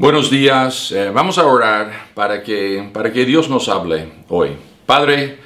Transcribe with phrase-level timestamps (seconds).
[0.00, 4.52] Buenos días, eh, vamos a orar para que, para que Dios nos hable hoy.
[4.86, 5.36] Padre,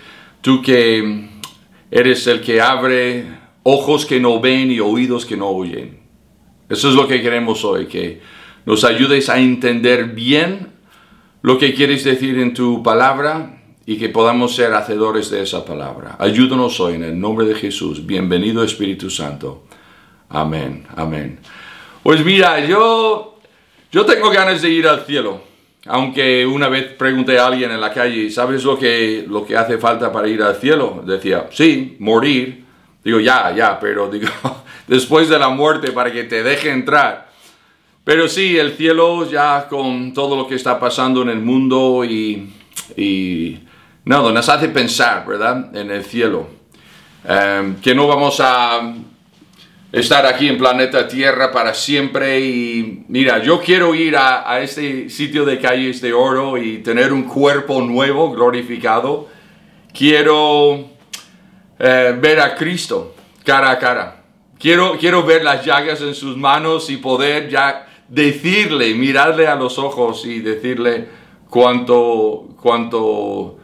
[0.43, 1.29] tú que
[1.91, 3.27] eres el que abre
[3.65, 5.99] ojos que no ven y oídos que no oyen.
[6.69, 8.21] Eso es lo que queremos hoy, que
[8.65, 10.69] nos ayudes a entender bien
[11.43, 16.15] lo que quieres decir en tu palabra y que podamos ser hacedores de esa palabra.
[16.21, 18.07] Ayúdanos hoy en el nombre de Jesús.
[18.07, 19.65] Bienvenido Espíritu Santo.
[20.29, 21.41] Amén, amén.
[22.05, 23.34] Pues mira, yo
[23.95, 25.41] yo tengo ganas de ir al cielo,
[25.87, 29.79] aunque una vez pregunté a alguien en la calle, ¿sabes lo que, lo que hace
[29.79, 31.05] falta para ir al cielo?
[31.07, 32.65] Decía, sí, morir.
[33.05, 34.27] Digo, ya, ya, pero digo,
[34.89, 37.31] después de la muerte para que te deje entrar.
[38.03, 42.53] Pero sí, el cielo ya con todo lo que está pasando en el mundo y,
[42.97, 43.61] y
[44.07, 45.73] no, nos hace pensar, ¿verdad?
[45.73, 46.49] En el cielo.
[47.25, 48.93] Em, que no vamos a
[49.95, 55.45] estar aquí en planeta Tierra para siempre y mira, yo quiero ir a, este sitio
[55.45, 59.29] de calles de oro y tener un cuerpo nuevo, glorificado.
[59.97, 60.91] Quiero
[61.79, 64.25] eh, ver a Cristo cara a cara.
[64.59, 69.79] Quiero, quiero ver las llagas en sus manos y poder ya decirle, mirarle a los
[69.79, 71.07] ojos y decirle
[71.49, 73.59] cuánto, cuánto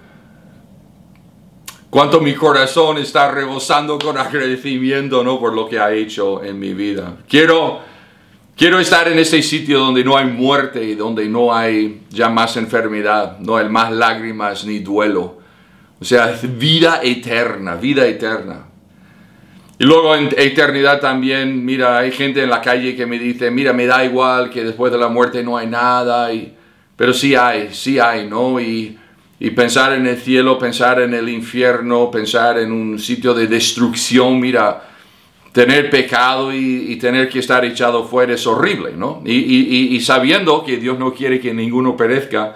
[1.91, 5.39] cuánto mi corazón está rebosando con agradecimiento ¿no?
[5.39, 7.17] por lo que ha hecho en mi vida.
[7.29, 7.81] Quiero,
[8.57, 12.57] quiero estar en ese sitio donde no hay muerte y donde no hay ya más
[12.57, 15.39] enfermedad, no hay más lágrimas ni duelo.
[16.01, 18.67] O sea, vida eterna, vida eterna.
[19.79, 23.73] Y luego en eternidad también, mira, hay gente en la calle que me dice, mira,
[23.73, 26.55] me da igual que después de la muerte no hay nada, y,
[26.97, 28.61] pero sí hay, sí hay, ¿no?
[28.61, 28.99] Y
[29.43, 34.39] y pensar en el cielo, pensar en el infierno, pensar en un sitio de destrucción,
[34.39, 34.83] mira,
[35.53, 39.23] tener pecado y, tener que estar echado fuera es horrible, ¿no?
[39.25, 42.55] Y, y, sabiendo que Dios no quiere que ninguno perezca,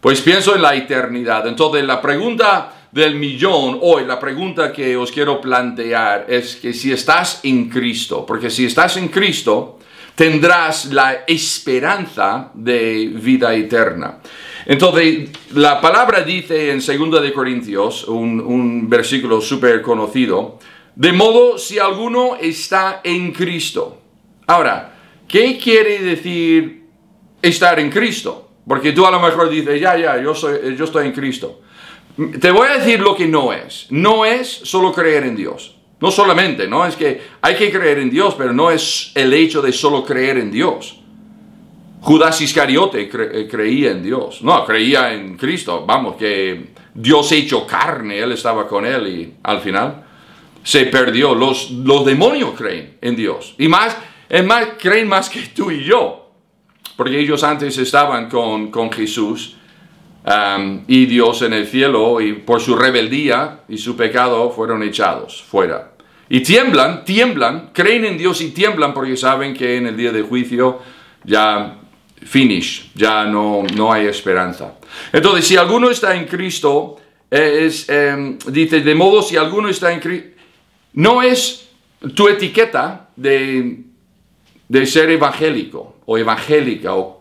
[0.00, 1.46] pues pienso en la eternidad.
[1.46, 6.92] Entonces la pregunta del millón hoy, la pregunta que os quiero plantear es que si
[6.92, 9.78] estás en Cristo, porque si estás en Cristo,
[10.14, 14.18] tendrás la esperanza de vida eterna.
[14.66, 20.58] Entonces, la palabra dice en 2 de Corintios, un, versículo súper conocido,
[20.94, 24.00] de modo si alguno está en Cristo.
[24.46, 24.94] Ahora,
[25.28, 26.84] ¿qué quiere decir
[27.42, 28.50] estar en Cristo?
[28.66, 31.60] Porque tú a lo mejor dices, ya, ya, yo, soy, yo estoy en Cristo.
[32.40, 33.86] Te voy a decir lo que no es.
[33.90, 35.76] No es solo creer en Dios.
[36.00, 36.86] No solamente, ¿no?
[36.86, 40.38] Es que hay que creer en Dios, pero no es el hecho de solo creer
[40.38, 41.00] en Dios.
[42.04, 48.18] Judas Iscariote eh, creía en Dios, no, creía en Cristo, vamos, que Dios hecho carne,
[48.18, 50.04] Él estaba con Él y al final
[50.62, 51.34] se perdió.
[51.34, 53.96] Los, los demonios creen en Dios y más,
[54.28, 56.30] es más, creen más que tú y yo,
[56.94, 59.56] porque ellos antes estaban con, con Jesús
[60.86, 65.92] y Dios en el cielo y por su rebeldía y su pecado fueron echados fuera.
[66.28, 70.20] Y tiemblan, tiemblan, creen en Dios y tiemblan porque saben que en el día de
[70.20, 70.80] juicio
[71.24, 71.78] ya
[72.24, 74.74] finish, ya no, no hay esperanza.
[75.12, 76.96] Entonces, si alguno está en Cristo,
[77.30, 80.28] eh, es, em, dice, de modo si alguno está en Cristo,
[80.94, 81.68] no es
[82.14, 83.80] tu etiqueta de,
[84.68, 87.18] de ser evangélico o evangélica o,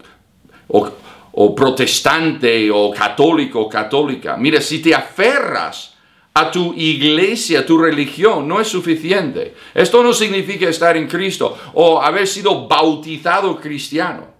[0.67, 4.37] o, protestante o católico o católica.
[4.37, 5.93] Mira, si te aferras
[6.33, 9.53] a tu iglesia, a tu religión, no es suficiente.
[9.73, 14.32] Esto no significa estar en Cristo o haber sido bautizado cristiano.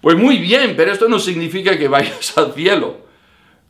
[0.00, 3.08] Pues muy bien, pero esto no significa que vayas al cielo.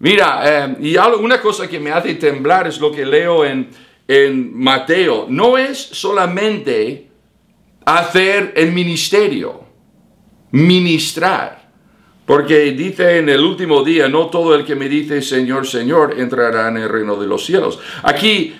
[0.00, 3.69] Mira, eh, y una cosa que me hace temblar es lo que leo en,
[4.06, 5.27] en Mateo.
[5.28, 7.09] No es solamente
[7.84, 9.65] hacer el ministerio,
[10.53, 11.69] ministrar.
[12.25, 16.69] Porque dice en el último día, no todo el que me dice Señor, Señor entrará
[16.69, 17.81] en el reino de los cielos.
[18.03, 18.55] Aquí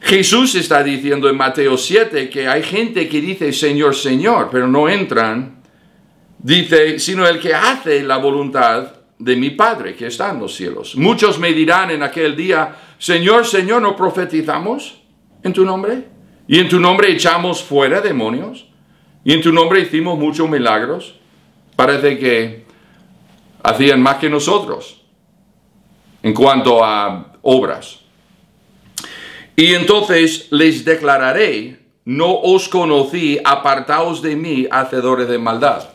[0.00, 4.88] Jesús está diciendo en Mateo 7 que hay gente que dice Señor, Señor, pero no
[4.88, 5.59] entran
[6.42, 10.96] Dice, sino el que hace la voluntad de mi Padre que está en los cielos.
[10.96, 15.02] Muchos me dirán en aquel día, Señor, Señor, ¿no profetizamos
[15.42, 16.04] en tu nombre?
[16.48, 18.66] Y en tu nombre echamos fuera demonios.
[19.22, 21.14] Y en tu nombre hicimos muchos milagros.
[21.76, 22.64] Parece que
[23.62, 25.02] hacían más que nosotros
[26.22, 28.00] en cuanto a obras.
[29.56, 35.90] Y entonces les declararé, no os conocí, apartaos de mí, hacedores de maldad.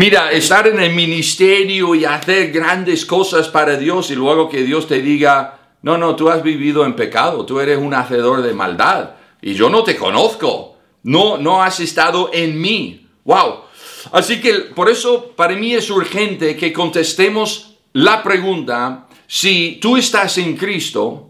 [0.00, 4.88] Mira, estar en el ministerio y hacer grandes cosas para Dios y luego que Dios
[4.88, 9.10] te diga, no, no, tú has vivido en pecado, tú eres un hacedor de maldad
[9.42, 13.08] y yo no te conozco, no, no has estado en mí.
[13.24, 13.64] ¡Wow!
[14.12, 20.38] Así que por eso para mí es urgente que contestemos la pregunta, si tú estás
[20.38, 21.28] en Cristo,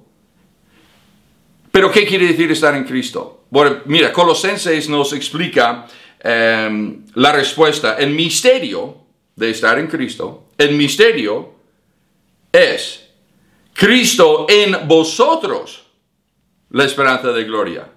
[1.72, 3.46] pero ¿qué quiere decir estar en Cristo?
[3.50, 5.88] Bueno, mira, Colosenses nos explica
[6.20, 7.96] em, la respuesta.
[7.98, 8.96] El misterio
[9.36, 11.54] de estar en Cristo, el misterio
[12.52, 13.08] es
[13.72, 15.86] Cristo en vosotros,
[16.70, 17.88] la esperanza de gloria.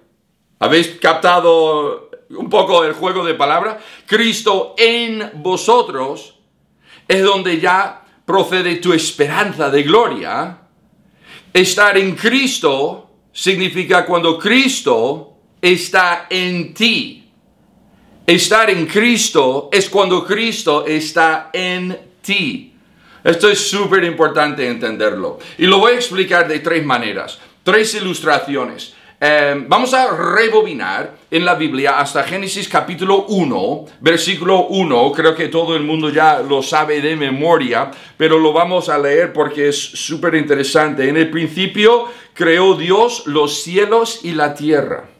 [0.58, 3.82] ¿Habéis captado un poco el juego de palabras?
[4.06, 6.38] Cristo en vosotros
[7.06, 10.58] es donde ya procede tu esperanza de gloria.
[11.52, 17.23] Estar en Cristo significa cuando Cristo está en ti.
[18.26, 22.72] Estar en Cristo es cuando Cristo está en ti.
[23.22, 25.38] Esto es súper importante entenderlo.
[25.58, 28.94] Y lo voy a explicar de tres maneras, tres ilustraciones.
[29.20, 35.12] Em, vamos a rebobinar en la Biblia hasta Génesis capítulo 1, versículo 1.
[35.12, 39.34] Creo que todo el mundo ya lo sabe de memoria, pero lo vamos a leer
[39.34, 41.10] porque es súper interesante.
[41.10, 45.13] En el principio creó Dios los cielos y la tierra.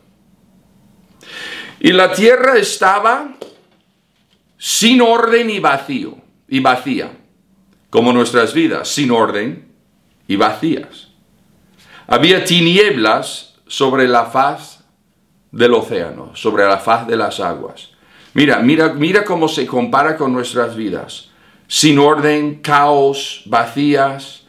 [1.84, 3.34] Y la tierra estaba
[4.56, 6.16] sin orden y vacío,
[6.48, 7.12] y vacía,
[7.90, 9.69] como nuestras vidas, sin orden
[10.26, 11.08] y vacías.
[12.06, 14.82] Había tinieblas sobre la faz
[15.52, 17.90] del océano, sobre la faz de las aguas.
[18.32, 21.28] Mira, mira, mira cómo se compara con nuestras vidas.
[21.69, 24.44] Sin orden, caos, vacías,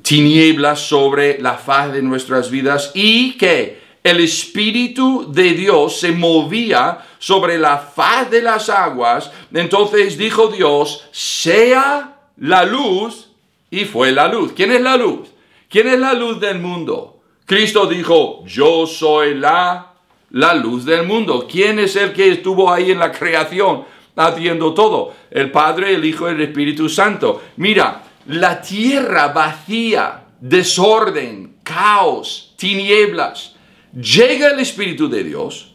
[0.00, 6.98] tinieblas sobre la faz de nuestras vidas y que el Espíritu de Dios se movía
[7.18, 9.32] sobre la faz de las aguas.
[9.52, 13.30] Entonces dijo Dios, sea la luz
[13.70, 14.52] y fue la luz.
[14.54, 15.30] ¿Quién es la luz?
[15.70, 17.22] ¿Quién es la luz del mundo?
[17.46, 19.94] Cristo dijo, yo soy la,
[20.32, 21.46] la luz del mundo.
[21.50, 23.86] ¿Quién es el que estuvo ahí en la creación
[24.16, 25.14] haciendo todo?
[25.30, 27.42] El Padre, el Hijo y el Espíritu Santo.
[27.56, 33.53] Mira, la tierra vacía, desorden, caos, tinieblas.
[33.94, 35.74] Llega el Espíritu de Dios.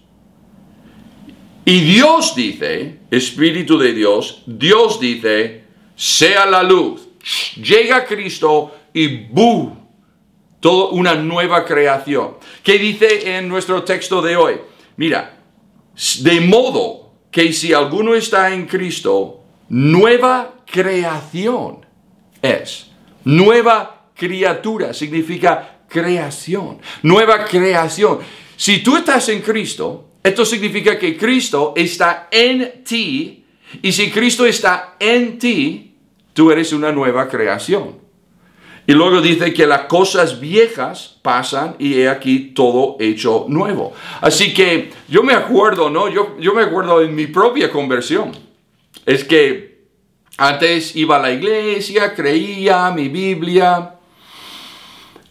[1.65, 5.63] Y Dios dice, Espíritu de Dios, Dios dice,
[5.95, 7.07] sea la luz.
[7.55, 9.77] Llega Cristo y ¡bu!
[10.59, 12.35] toda una nueva creación.
[12.63, 14.55] ¿Qué dice en nuestro texto de hoy?
[14.97, 15.37] Mira,
[16.21, 21.85] de modo que si alguno está en Cristo, nueva creación
[22.41, 22.91] es.
[23.23, 26.79] Nueva criatura significa creación.
[27.03, 28.19] Nueva creación.
[28.55, 33.43] Si tú estás en Cristo, esto significa que Cristo está en ti.
[33.81, 35.95] Y si Cristo está en ti,
[36.33, 37.99] tú eres una nueva creación.
[38.87, 43.93] Y luego dice que las cosas viejas pasan y he aquí todo hecho nuevo.
[44.19, 46.09] Así que yo me acuerdo, ¿no?
[46.09, 48.31] Yo, yo me acuerdo en mi propia conversión.
[49.05, 49.85] Es que
[50.37, 53.98] antes iba a la iglesia, creía mi Biblia.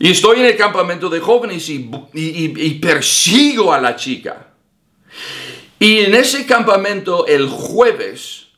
[0.00, 4.48] Y estoy en el campamento de jóvenes y, persigo a la chica.
[5.80, 8.48] Y en ese campamento el jueves,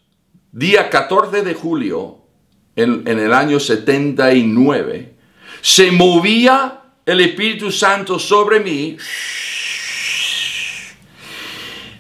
[0.53, 2.19] día 14 de julio,
[2.77, 5.15] en, el año 79,
[5.63, 8.99] se movía el Espíritu Santo sobre mí,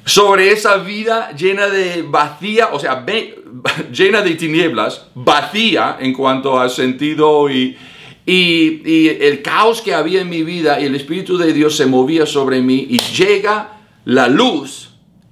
[0.04, 3.06] sobre esa vida llena de vacía, o sea,
[3.92, 7.76] llena de tinieblas, vacía en cuanto a sentido y,
[8.26, 12.26] y, el caos que había en mi vida y el Espíritu de Dios se movía
[12.26, 14.90] sobre mí y llega la luz,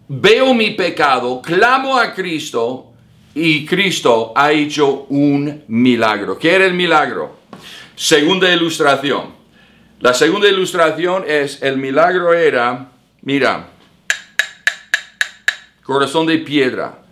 [0.08, 2.92] veo mi pecado, clamo a Cristo
[3.34, 6.38] y Cristo ha hecho un milagro.
[6.38, 7.38] ¿Qué era el milagro?
[7.94, 9.36] Segunda ilustración.
[10.00, 12.92] La segunda ilustración es, el milagro era,
[13.22, 13.70] mira,
[15.82, 17.02] corazón de piedra.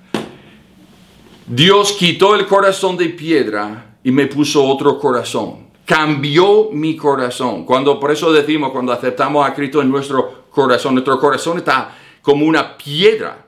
[1.46, 5.65] Dios quitó el corazón de piedra y me puso otro corazón.
[5.86, 7.64] Cambió mi corazón.
[7.64, 12.44] Cuando por eso decimos, cuando aceptamos a Cristo en nuestro corazón, nuestro corazón está como
[12.44, 13.46] una piedra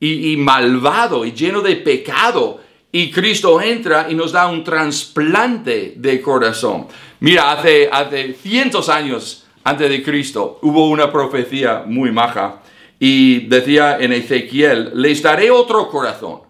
[0.00, 2.60] y, malvado y lleno de pecado.
[2.90, 6.88] Y Cristo entra y nos da un trasplante de corazón.
[7.20, 12.62] Mira, hace, hace cientos años antes de Cristo hubo una profecía muy maja
[12.98, 16.40] y decía en Ezequiel, les daré otro corazón.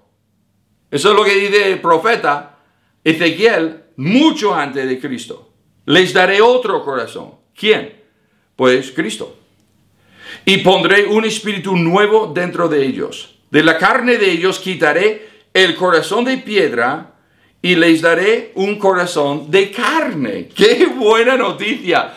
[0.90, 2.57] Eso es lo que dice el profeta
[3.10, 5.52] Ezequiel mucho antes de Cristo.
[5.86, 7.32] Les daré otro corazón.
[7.54, 7.94] ¿Quién?
[8.56, 9.36] Pues Cristo.
[10.44, 15.74] Y pondré un espíritu nuevo dentro de ellos de la carne de ellos quitaré el
[15.74, 17.14] corazón de piedra
[17.62, 20.48] y les daré un corazón de carne.
[20.54, 22.14] ¡Qué buena noticia!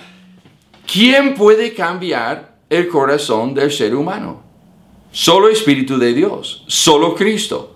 [0.91, 4.43] ¿Quién puede cambiar el corazón del ser humano?
[5.11, 7.75] Solo Espíritu de Dios, solo Cristo.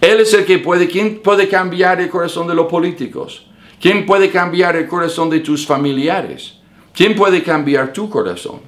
[0.00, 3.46] Él es el que puede, ¿quién puede cambiar el corazón de los políticos?
[3.80, 6.58] ¿Quién puede cambiar el corazón de tus familiares?
[6.94, 8.60] ¿Quién puede cambiar tu corazón?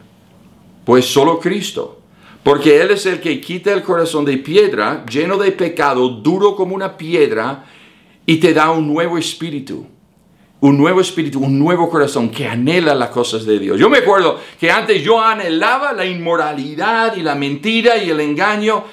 [0.85, 2.01] Pues solo Cristo.
[2.43, 6.75] Porque Él es el que quita el corazón de piedra, lleno de pecado, duro como
[6.75, 7.67] una piedra,
[8.27, 9.87] y te da un nuevo espíritu.
[10.61, 13.79] Un nuevo espíritu, un nuevo corazón que anhela las cosas de Dios.
[13.79, 18.85] Yo me acuerdo que antes yo anhelaba la inmoralidad y la mentira y el engaño.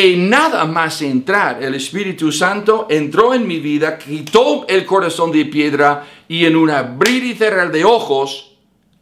[0.00, 5.44] Y nada más entrar, el Espíritu Santo entró en mi vida, quitó el corazón de
[5.46, 8.54] piedra y en un abrir y cerrar de ojos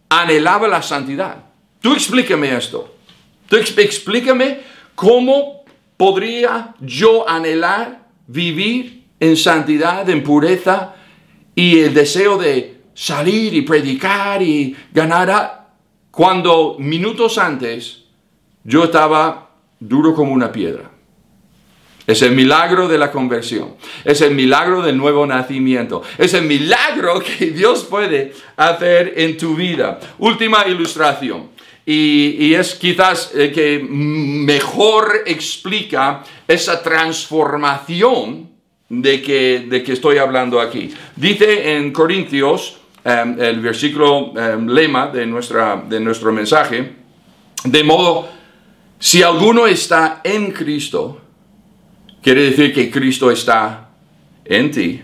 [0.09, 1.45] anhelaba la santidad.
[1.83, 2.97] Tú explícame esto.
[3.47, 4.61] Tú explícame
[4.95, 5.65] cómo
[5.99, 10.95] podría yo anhelar vivir en santidad, en pureza
[11.55, 15.69] y el deseo de salir y predicar y ganar a...
[16.11, 18.05] cuando minutos antes
[18.65, 19.46] yo estaba
[19.81, 20.91] duro como una piedra.
[22.07, 23.75] Es el milagro de la conversión.
[24.05, 26.03] Es el milagro del nuevo nacimiento.
[26.17, 29.99] Es el milagro que Dios puede hacer en tu vida.
[30.19, 31.57] Última ilustración.
[31.89, 38.51] Y, es quizás el que mejor explica esa transformación
[38.89, 40.93] de que, de que estoy hablando aquí.
[41.15, 46.93] Dice en Corintios, em, el versículo em, lema de, nuestra, de nuestro mensaje,
[47.63, 48.29] de modo,
[48.99, 51.21] si alguno está en Cristo,
[52.23, 53.91] quiere decir que Cristo está
[54.45, 55.03] en ti,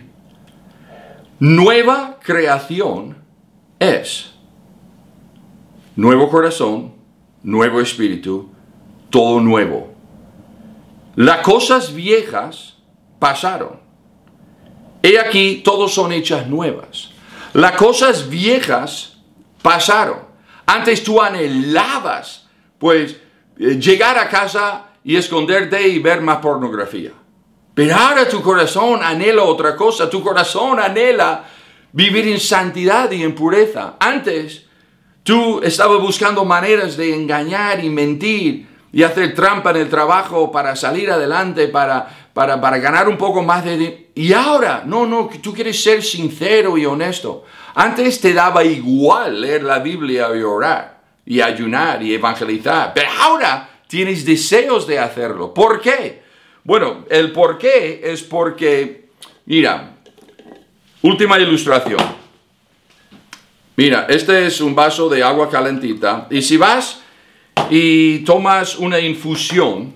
[1.39, 3.17] nueva creación
[3.79, 4.33] es
[5.97, 6.95] nuevo corazón,
[7.43, 8.51] nuevo espíritu,
[9.11, 9.93] todo nuevo.
[11.17, 12.79] Las cosas viejas
[13.19, 13.81] pasaron.
[15.03, 17.11] He aquí, todos son hechas nuevas.
[17.53, 19.19] Las cosas viejas
[19.61, 20.21] pasaron.
[20.65, 22.47] Antes tú anhelabas,
[22.79, 23.17] pues,
[23.57, 27.13] llegar a casa y esconderte y ver más pornografía.
[27.75, 30.09] Pero ahora tu corazón anhela otra cosa.
[30.09, 31.45] Tu corazón anhela
[31.93, 33.97] vivir en santidad y en pureza.
[33.99, 34.67] Antes
[35.23, 40.77] tú estabas buscando maneras de engañar y mentir y hacer trampa en el trabajo para
[40.77, 44.11] salir adelante, para, para, para ganar un poco más de...
[44.15, 47.45] Y ahora, no, no, tú quieres ser sincero y honesto.
[47.75, 53.69] Antes te daba igual leer la Biblia y orar y ayunar y evangelizar, pero ahora
[53.87, 55.53] tienes deseos de hacerlo.
[55.53, 56.23] ¿Por qué?
[56.65, 59.09] Bueno, el por qué es porque,
[59.47, 59.97] mira,
[61.03, 62.01] última ilustración.
[63.77, 67.01] Mira, este es un vaso de agua calentita y si vas
[67.71, 69.95] y tomas una infusión,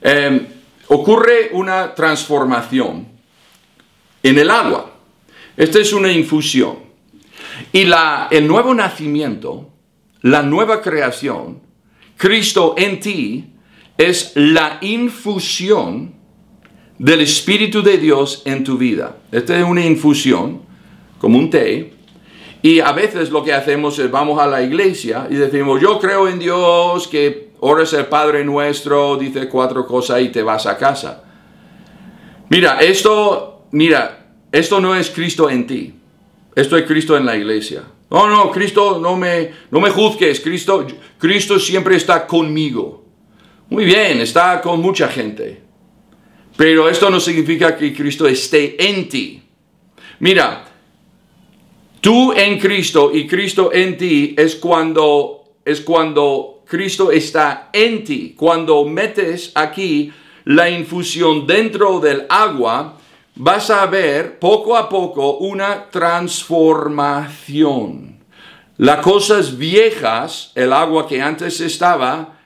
[0.00, 0.46] em,
[0.88, 3.06] ocurre una transformación
[4.22, 4.90] en el agua.
[5.56, 6.83] Esta es una infusión.
[7.74, 9.68] Y la, el nuevo nacimiento,
[10.20, 11.58] la nueva creación,
[12.16, 13.52] Cristo en ti,
[13.98, 16.14] es la infusión
[17.00, 19.16] del Espíritu de Dios en tu vida.
[19.32, 20.62] Esta es una infusión,
[21.18, 21.94] como un té,
[22.62, 26.28] y a veces lo que hacemos es vamos a la iglesia y decimos, yo creo
[26.28, 31.24] en Dios, que ores el Padre nuestro, dice cuatro cosas y te vas a casa.
[32.50, 35.94] Mira, esto, mira, esto no es Cristo en ti.
[36.54, 37.82] Esto es Cristo en la iglesia.
[38.10, 40.40] No, no, Cristo, no me, no me juzgues.
[40.40, 40.86] Cristo,
[41.18, 43.04] Cristo siempre está conmigo.
[43.70, 45.62] Muy bien, está con mucha gente.
[46.56, 49.42] Pero esto no significa que Cristo esté en ti.
[50.20, 50.64] Mira,
[52.04, 58.34] Tú en Cristo y Cristo en ti es cuando es cuando Cristo está en ti.
[58.36, 60.12] Cuando metes aquí
[60.44, 62.98] la infusión dentro del agua,
[63.36, 68.18] vas a ver poco a poco una transformación.
[68.76, 72.38] Las cosas viejas, el agua que antes estaba,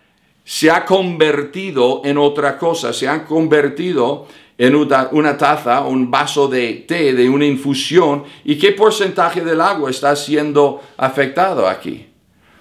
[0.45, 4.27] se ha convertido en otra cosa, se ha convertido
[4.59, 9.91] en una, taza, un vaso de té, de una infusión, ¿y qué porcentaje del agua
[9.91, 12.07] está siendo afectado aquí?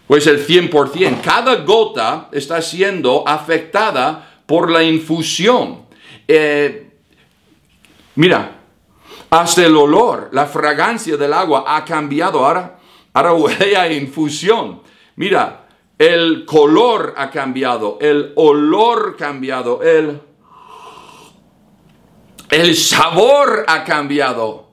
[0.06, 1.22] Pues el 100%.
[1.22, 5.88] Cada gota está siendo afectada por la infusión.
[6.28, 6.87] Eh,
[8.18, 8.60] mira,
[9.30, 12.46] hasta el olor, la fragancia del agua ha cambiado.
[12.46, 12.78] Ahora,
[13.14, 14.82] ahora huele a infusión.
[15.16, 20.22] Mira, el color ha cambiado, el olor cambiado, el
[22.50, 24.68] el sabor ha cambiado.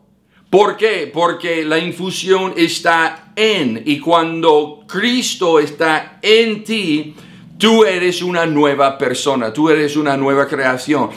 [0.49, 1.11] ¿Por qué?
[1.13, 7.17] Porque la infusión está en y cuando Cristo está en ti,
[7.59, 11.11] tú eres una nueva persona, tú eres una nueva creación.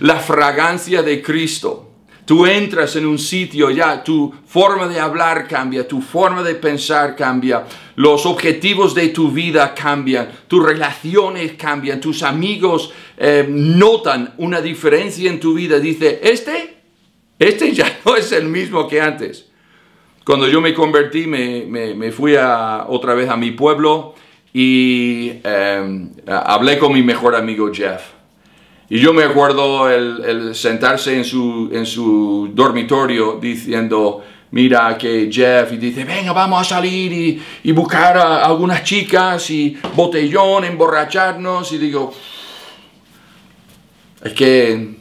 [0.00, 1.86] La fragancia de Cristo
[2.26, 7.16] tú entras en un sitio, ya tu forma de hablar cambia, tu forma de pensar
[7.16, 14.60] cambia, los objetivos de tu vida cambian, tus relaciones cambian, tus amigos eh, notan una
[14.60, 15.78] diferencia en tu vida.
[15.78, 16.76] Dice, este,
[17.38, 19.46] este ya no es el mismo que antes.
[20.24, 24.16] Cuando yo me convertí, me, fui a, otra vez a mi pueblo
[24.52, 28.15] y eh, hablé con mi mejor amigo Jeff.
[28.88, 35.72] Y yo me acuerdo el, sentarse en su, en su dormitorio diciendo, mira que Jeff
[35.72, 41.72] y dice, venga, vamos a salir y, buscar a algunas chicas y botellón, emborracharnos.
[41.72, 42.14] Y digo,
[44.22, 44.96] es que,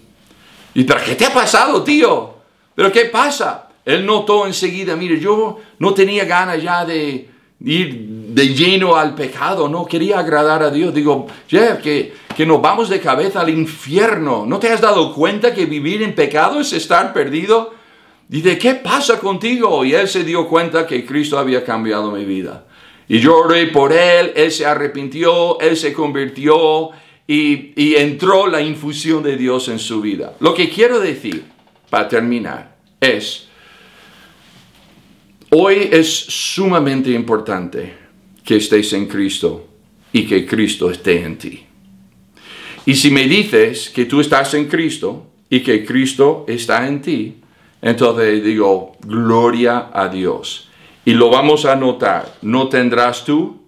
[0.74, 2.36] ¿y pero qué te ha pasado, tío?
[2.74, 3.70] ¿Pero qué pasa?
[3.86, 9.70] Él notó enseguida, mire, yo no tenía ganas ya de ir de lleno al pecado,
[9.70, 10.92] no quería agradar a Dios.
[10.92, 14.46] Digo, Jeff, que, que nos vamos de cabeza al infierno.
[14.46, 17.74] ¿No te has dado cuenta que vivir en pecado es estar perdido?
[18.28, 19.86] Dice, ¿qué pasa contigo?
[19.86, 22.66] Y él se dio cuenta que Cristo había cambiado mi vida.
[23.08, 26.90] Y yo por él, él se arrepintió, él se convirtió
[27.26, 30.34] y, y entró la infusión de Dios en su vida.
[30.42, 31.46] Lo que quiero decir,
[31.90, 33.48] para terminar, es,
[35.52, 37.94] hoy es sumamente importante
[38.44, 39.68] que estés en Cristo
[40.12, 41.66] y que Cristo esté en ti.
[42.86, 47.38] Y si me dices que tú estás en Cristo y que Cristo está en ti,
[47.82, 50.70] entonces digo, gloria a Dios.
[51.04, 53.62] Y lo vamos a notar, no tendrás tú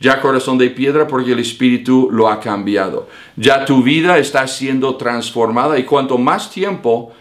[0.00, 3.08] ya corazón de piedra porque el Espíritu lo ha cambiado.
[3.36, 7.12] Ya tu vida está siendo transformada y cuanto más tiempo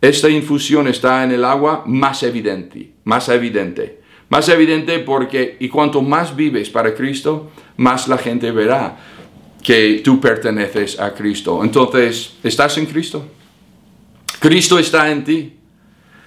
[0.00, 4.00] esta infusión está en el agua, más evidente, más evidente.
[4.28, 8.96] Más evidente porque, y cuanto más vives para Cristo, más la gente verá
[9.66, 11.64] que tú perteneces a Cristo.
[11.64, 13.26] Entonces, ¿estás en Cristo?
[14.38, 15.56] Cristo está en ti.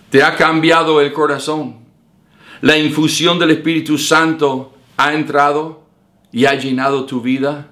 [0.10, 1.78] Te ha cambiado el corazón.
[2.60, 5.86] La infusión del Espíritu Santo ha entrado
[6.34, 7.70] y ha llenado tu vida.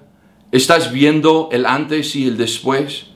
[0.52, 3.08] Estás viendo el antes y el después.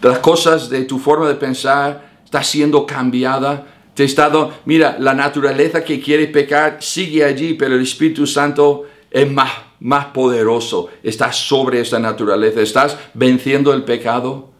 [0.00, 5.14] Las cosas de tu forma de pensar está siendo cambiada te he estado, mira, la
[5.14, 11.32] naturaleza que quiere pecar sigue allí, pero el Espíritu Santo es más, más poderoso, está
[11.32, 14.50] sobre esa naturaleza, estás venciendo el pecado.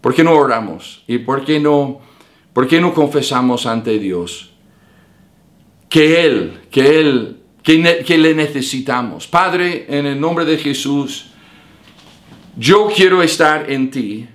[0.00, 1.04] ¿Por qué no oramos?
[1.06, 2.00] ¿Y por qué no,
[2.54, 4.54] por qué no confesamos ante Dios
[5.90, 9.26] que Él, que Él, que le necesitamos?
[9.26, 11.26] Padre, en el nombre de Jesús,
[12.56, 14.26] yo quiero estar en ti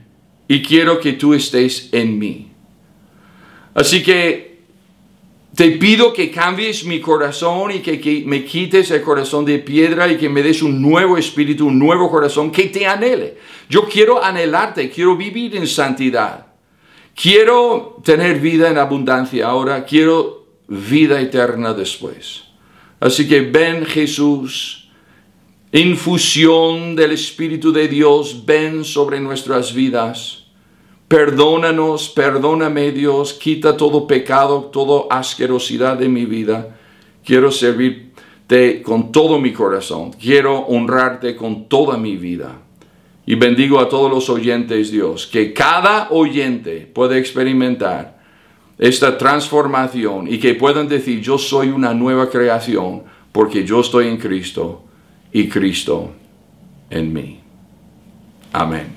[0.48, 2.52] y quiero que tú estés en mí.
[3.74, 4.47] Así que
[5.58, 10.16] te pido que cambies mi corazón y que, me quites el corazón de piedra y
[10.16, 13.40] que me des un nuevo espíritu, un nuevo corazón que te anhele.
[13.68, 16.46] Yo quiero anhelarte, quiero vivir en santidad.
[17.16, 22.44] Quiero tener vida en abundancia ahora, quiero vida eterna después.
[23.00, 24.92] Así que ven Jesús,
[25.72, 30.47] infusión del Espíritu de Dios, ven sobre nuestras vidas.
[31.08, 36.78] Perdónanos, perdóname Dios, quita todo pecado, toda asquerosidad de mi vida.
[37.24, 42.60] Quiero servirte con todo mi corazón, quiero honrarte con toda mi vida.
[43.26, 48.18] Y bendigo a todos los oyentes, Dios, que cada oyente pueda experimentar
[48.78, 54.18] esta transformación y que puedan decir, yo soy una nueva creación porque yo estoy en
[54.18, 54.84] Cristo
[55.32, 56.12] y Cristo
[56.90, 57.40] en mí.
[58.54, 58.97] Amén.